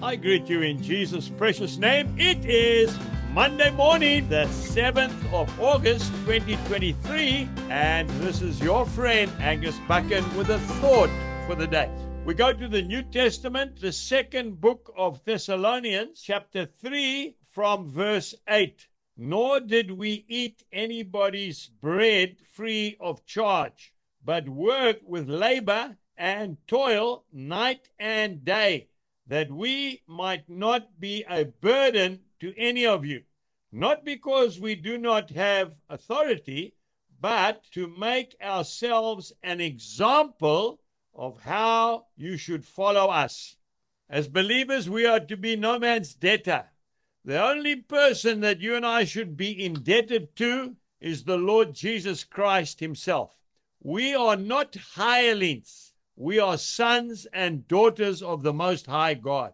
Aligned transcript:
I 0.00 0.14
greet 0.14 0.48
you 0.48 0.62
in 0.62 0.80
Jesus' 0.80 1.28
precious 1.28 1.76
name. 1.76 2.14
It 2.16 2.44
is 2.44 2.96
Monday 3.32 3.70
morning, 3.70 4.28
the 4.28 4.44
7th 4.44 5.32
of 5.32 5.60
August 5.60 6.12
2023, 6.24 7.48
and 7.68 8.08
this 8.20 8.40
is 8.40 8.60
your 8.60 8.86
friend 8.86 9.28
Angus 9.40 9.76
Buchan 9.88 10.24
with 10.36 10.50
a 10.50 10.60
thought 10.60 11.10
for 11.48 11.56
the 11.56 11.66
day. 11.66 11.90
We 12.24 12.34
go 12.34 12.52
to 12.52 12.68
the 12.68 12.80
New 12.80 13.02
Testament, 13.02 13.80
the 13.80 13.90
second 13.90 14.60
book 14.60 14.94
of 14.96 15.24
Thessalonians, 15.24 16.22
chapter 16.22 16.64
3, 16.64 17.34
from 17.50 17.90
verse 17.90 18.36
8. 18.48 18.86
Nor 19.16 19.58
did 19.58 19.90
we 19.90 20.24
eat 20.28 20.62
anybody's 20.72 21.70
bread 21.80 22.36
free 22.52 22.96
of 23.00 23.26
charge, 23.26 23.92
but 24.24 24.48
work 24.48 24.98
with 25.04 25.28
labor 25.28 25.96
and 26.16 26.56
toil 26.68 27.24
night 27.32 27.90
and 27.98 28.44
day 28.44 28.86
that 29.28 29.52
we 29.52 30.02
might 30.06 30.48
not 30.48 30.98
be 30.98 31.24
a 31.28 31.44
burden 31.44 32.20
to 32.40 32.54
any 32.56 32.86
of 32.86 33.04
you, 33.04 33.22
not 33.70 34.04
because 34.04 34.58
we 34.58 34.74
do 34.74 34.96
not 34.96 35.30
have 35.30 35.74
authority, 35.88 36.74
but 37.20 37.62
to 37.72 37.86
make 37.98 38.34
ourselves 38.42 39.32
an 39.42 39.60
example 39.60 40.80
of 41.14 41.40
how 41.42 42.06
you 42.16 42.36
should 42.36 42.64
follow 42.64 43.08
us. 43.08 43.56
As 44.08 44.28
believers, 44.28 44.88
we 44.88 45.04
are 45.04 45.20
to 45.20 45.36
be 45.36 45.56
no 45.56 45.78
man's 45.78 46.14
debtor. 46.14 46.64
The 47.24 47.42
only 47.42 47.76
person 47.76 48.40
that 48.40 48.60
you 48.60 48.74
and 48.74 48.86
I 48.86 49.04
should 49.04 49.36
be 49.36 49.62
indebted 49.62 50.34
to 50.36 50.76
is 51.00 51.24
the 51.24 51.36
Lord 51.36 51.74
Jesus 51.74 52.24
Christ 52.24 52.80
Himself. 52.80 53.36
We 53.82 54.14
are 54.14 54.36
not 54.36 54.74
hirelings 54.94 55.87
we 56.20 56.40
are 56.40 56.58
sons 56.58 57.28
and 57.32 57.68
daughters 57.68 58.24
of 58.24 58.42
the 58.42 58.52
Most 58.52 58.86
High 58.86 59.14
God. 59.14 59.52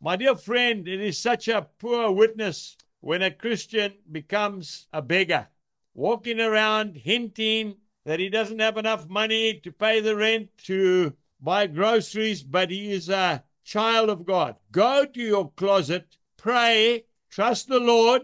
My 0.00 0.14
dear 0.14 0.36
friend, 0.36 0.86
it 0.86 1.00
is 1.00 1.18
such 1.18 1.48
a 1.48 1.66
poor 1.80 2.08
witness 2.12 2.76
when 3.00 3.20
a 3.20 3.32
Christian 3.32 3.94
becomes 4.12 4.86
a 4.92 5.02
beggar, 5.02 5.48
walking 5.92 6.38
around 6.38 6.94
hinting 6.94 7.74
that 8.04 8.20
he 8.20 8.28
doesn't 8.28 8.60
have 8.60 8.78
enough 8.78 9.08
money 9.08 9.54
to 9.64 9.72
pay 9.72 9.98
the 9.98 10.14
rent, 10.14 10.50
to 10.58 11.14
buy 11.40 11.66
groceries, 11.66 12.44
but 12.44 12.70
he 12.70 12.92
is 12.92 13.08
a 13.08 13.42
child 13.64 14.08
of 14.08 14.24
God. 14.24 14.54
Go 14.70 15.04
to 15.04 15.20
your 15.20 15.50
closet, 15.56 16.16
pray, 16.36 17.06
trust 17.28 17.66
the 17.66 17.80
Lord, 17.80 18.22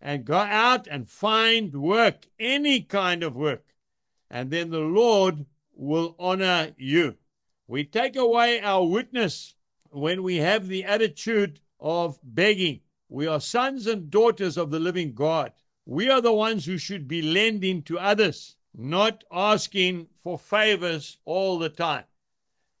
and 0.00 0.24
go 0.24 0.36
out 0.36 0.86
and 0.86 1.10
find 1.10 1.74
work, 1.74 2.28
any 2.38 2.80
kind 2.82 3.24
of 3.24 3.34
work. 3.34 3.64
And 4.30 4.52
then 4.52 4.70
the 4.70 4.78
Lord 4.78 5.46
will 5.74 6.14
honor 6.20 6.70
you. 6.78 7.16
We 7.66 7.84
take 7.84 8.16
away 8.16 8.60
our 8.60 8.84
witness 8.84 9.54
when 9.90 10.22
we 10.22 10.36
have 10.36 10.68
the 10.68 10.84
attitude 10.84 11.60
of 11.80 12.18
begging. 12.22 12.80
We 13.08 13.26
are 13.26 13.40
sons 13.40 13.86
and 13.86 14.10
daughters 14.10 14.58
of 14.58 14.70
the 14.70 14.78
living 14.78 15.14
God. 15.14 15.52
We 15.86 16.10
are 16.10 16.20
the 16.20 16.32
ones 16.32 16.66
who 16.66 16.76
should 16.76 17.08
be 17.08 17.22
lending 17.22 17.82
to 17.84 17.98
others, 17.98 18.56
not 18.74 19.24
asking 19.32 20.08
for 20.22 20.38
favors 20.38 21.18
all 21.24 21.58
the 21.58 21.70
time. 21.70 22.04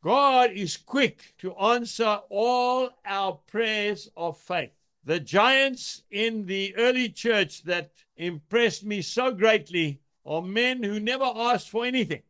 God 0.02 0.50
is 0.50 0.76
quick 0.76 1.34
to 1.38 1.56
answer 1.56 2.20
all 2.28 2.90
our 3.06 3.32
prayers 3.46 4.10
of 4.16 4.36
faith. 4.36 4.72
The 5.04 5.20
giants 5.20 6.02
in 6.10 6.44
the 6.44 6.74
early 6.76 7.08
church 7.08 7.62
that 7.62 7.92
impressed 8.16 8.84
me 8.84 9.00
so 9.00 9.32
greatly 9.32 10.00
are 10.26 10.42
men 10.42 10.82
who 10.82 11.00
never 11.00 11.24
asked 11.24 11.70
for 11.70 11.86
anything. 11.86 12.22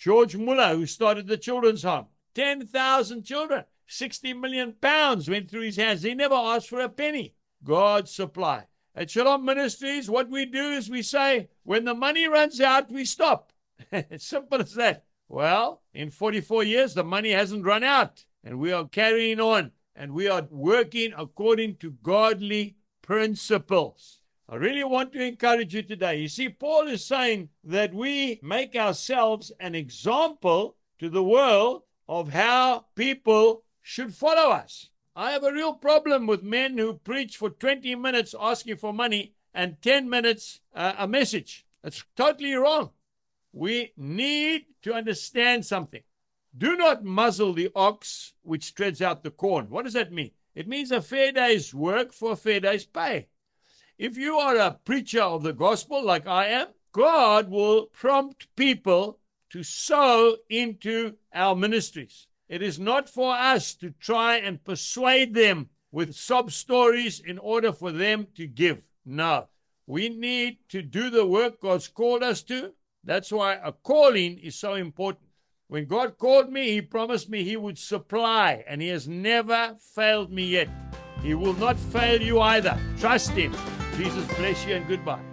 George 0.00 0.34
Muller, 0.34 0.76
who 0.76 0.86
started 0.86 1.26
the 1.26 1.36
children's 1.36 1.82
home, 1.82 2.06
10,000 2.34 3.22
children, 3.22 3.64
60 3.86 4.32
million 4.32 4.72
pounds 4.80 5.28
went 5.28 5.50
through 5.50 5.60
his 5.60 5.76
hands. 5.76 6.02
He 6.02 6.14
never 6.14 6.36
asked 6.36 6.70
for 6.70 6.80
a 6.80 6.88
penny. 6.88 7.34
God 7.62 8.08
supply. 8.08 8.64
At 8.94 9.10
Shalom 9.10 9.44
Ministries, 9.44 10.08
what 10.08 10.30
we 10.30 10.46
do 10.46 10.70
is 10.70 10.88
we 10.88 11.02
say, 11.02 11.50
when 11.64 11.84
the 11.84 11.92
money 11.92 12.26
runs 12.26 12.62
out, 12.62 12.90
we 12.90 13.04
stop. 13.04 13.52
simple 14.16 14.62
as 14.62 14.72
that. 14.76 15.04
Well, 15.28 15.82
in 15.92 16.10
44 16.10 16.64
years, 16.64 16.94
the 16.94 17.04
money 17.04 17.32
hasn't 17.32 17.66
run 17.66 17.84
out, 17.84 18.24
and 18.42 18.58
we 18.58 18.72
are 18.72 18.88
carrying 18.88 19.38
on, 19.38 19.70
and 19.94 20.12
we 20.12 20.28
are 20.28 20.48
working 20.50 21.12
according 21.14 21.76
to 21.76 21.90
godly 22.02 22.78
principles. 23.02 24.19
I 24.52 24.56
really 24.56 24.82
want 24.82 25.12
to 25.12 25.22
encourage 25.22 25.76
you 25.76 25.82
today. 25.82 26.16
You 26.16 26.26
see, 26.26 26.48
Paul 26.48 26.88
is 26.88 27.04
saying 27.04 27.50
that 27.62 27.94
we 27.94 28.40
make 28.42 28.74
ourselves 28.74 29.52
an 29.60 29.76
example 29.76 30.74
to 30.98 31.08
the 31.08 31.22
world 31.22 31.82
of 32.08 32.30
how 32.30 32.86
people 32.96 33.62
should 33.80 34.12
follow 34.12 34.50
us. 34.50 34.88
I 35.14 35.30
have 35.30 35.44
a 35.44 35.52
real 35.52 35.74
problem 35.74 36.26
with 36.26 36.42
men 36.42 36.76
who 36.76 36.94
preach 36.94 37.36
for 37.36 37.50
20 37.50 37.94
minutes 37.94 38.34
asking 38.40 38.78
for 38.78 38.92
money 38.92 39.34
and 39.54 39.80
10 39.82 40.10
minutes 40.10 40.58
uh, 40.74 40.94
a 40.98 41.06
message. 41.06 41.64
It's 41.84 42.02
totally 42.16 42.54
wrong. 42.54 42.90
We 43.52 43.92
need 43.96 44.66
to 44.82 44.94
understand 44.94 45.64
something. 45.64 46.02
Do 46.58 46.76
not 46.76 47.04
muzzle 47.04 47.52
the 47.52 47.70
ox 47.76 48.32
which 48.42 48.74
treads 48.74 49.00
out 49.00 49.22
the 49.22 49.30
corn. 49.30 49.70
What 49.70 49.84
does 49.84 49.94
that 49.94 50.10
mean? 50.10 50.32
It 50.56 50.66
means 50.66 50.90
a 50.90 51.00
fair 51.00 51.30
day's 51.30 51.72
work 51.72 52.12
for 52.12 52.32
a 52.32 52.36
fair 52.36 52.58
day's 52.58 52.84
pay. 52.84 53.28
If 54.00 54.16
you 54.16 54.38
are 54.38 54.56
a 54.56 54.78
preacher 54.82 55.20
of 55.20 55.42
the 55.42 55.52
gospel 55.52 56.02
like 56.02 56.26
I 56.26 56.46
am, 56.46 56.68
God 56.90 57.50
will 57.50 57.84
prompt 57.92 58.46
people 58.56 59.18
to 59.50 59.62
sow 59.62 60.38
into 60.48 61.16
our 61.34 61.54
ministries. 61.54 62.26
It 62.48 62.62
is 62.62 62.78
not 62.80 63.10
for 63.10 63.34
us 63.34 63.74
to 63.74 63.90
try 64.00 64.36
and 64.36 64.64
persuade 64.64 65.34
them 65.34 65.68
with 65.92 66.14
sob 66.14 66.50
stories 66.50 67.20
in 67.20 67.36
order 67.36 67.74
for 67.74 67.92
them 67.92 68.28
to 68.36 68.46
give. 68.46 68.80
No. 69.04 69.48
We 69.86 70.08
need 70.08 70.60
to 70.70 70.80
do 70.80 71.10
the 71.10 71.26
work 71.26 71.60
God's 71.60 71.88
called 71.88 72.22
us 72.22 72.42
to. 72.44 72.72
That's 73.04 73.30
why 73.30 73.58
a 73.62 73.70
calling 73.70 74.38
is 74.38 74.54
so 74.54 74.76
important. 74.76 75.28
When 75.68 75.84
God 75.84 76.16
called 76.16 76.50
me, 76.50 76.70
He 76.70 76.80
promised 76.80 77.28
me 77.28 77.44
He 77.44 77.58
would 77.58 77.76
supply, 77.76 78.64
and 78.66 78.80
He 78.80 78.88
has 78.88 79.06
never 79.06 79.76
failed 79.78 80.32
me 80.32 80.46
yet. 80.46 80.70
He 81.22 81.34
will 81.34 81.52
not 81.52 81.76
fail 81.76 82.22
you 82.22 82.40
either. 82.40 82.80
Trust 82.98 83.32
Him. 83.32 83.54
Jesus 84.00 84.24
bless 84.38 84.64
you 84.64 84.76
and 84.76 84.88
goodbye. 84.88 85.29